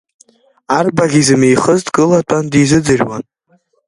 [0.77, 3.23] Арбаӷь измихыз дкылатәан дизыӡырҩуан.